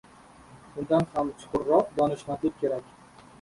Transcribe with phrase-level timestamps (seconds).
[0.83, 2.91] undan ham chuqurroq donishmandlik kerak.